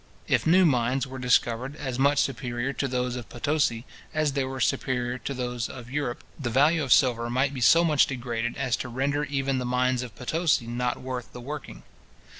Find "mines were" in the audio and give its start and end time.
0.65-1.19